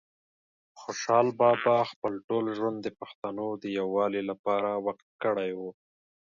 [0.79, 5.71] خوشحال بابا خپل ټول ژوند د پښتنو د یووالي لپاره وقف کړی وه